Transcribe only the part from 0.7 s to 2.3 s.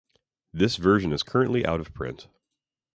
version is currently out of print.